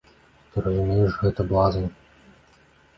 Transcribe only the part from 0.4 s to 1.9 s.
Ты разумееш гэта, блазан?